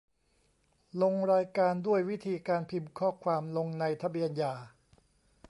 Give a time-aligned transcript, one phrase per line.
[1.01, 4.53] ลงรายการด้วยวิธีการพิมพ์ข้อความลงในทะเบียนหย่า